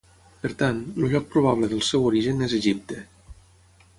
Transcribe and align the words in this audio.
Per 0.45 0.49
tant, 0.61 0.79
el 1.01 1.05
lloc 1.11 1.27
probable 1.35 1.69
del 1.75 1.85
seu 1.89 2.09
origen 2.13 2.43
es 2.49 2.57
Egipte. 2.61 3.01